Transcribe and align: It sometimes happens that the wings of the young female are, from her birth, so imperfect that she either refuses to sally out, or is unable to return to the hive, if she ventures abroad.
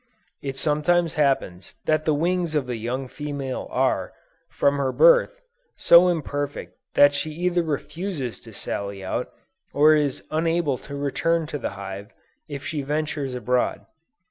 It 0.41 0.57
sometimes 0.57 1.13
happens 1.13 1.75
that 1.85 2.05
the 2.05 2.13
wings 2.15 2.55
of 2.55 2.65
the 2.65 2.77
young 2.77 3.07
female 3.07 3.67
are, 3.69 4.13
from 4.49 4.77
her 4.79 4.91
birth, 4.91 5.39
so 5.75 6.07
imperfect 6.07 6.75
that 6.95 7.13
she 7.13 7.29
either 7.29 7.61
refuses 7.61 8.39
to 8.39 8.51
sally 8.51 9.03
out, 9.03 9.29
or 9.73 9.93
is 9.93 10.23
unable 10.31 10.79
to 10.79 10.95
return 10.95 11.45
to 11.45 11.59
the 11.59 11.69
hive, 11.77 12.15
if 12.47 12.65
she 12.65 12.81
ventures 12.81 13.35
abroad. 13.35 13.85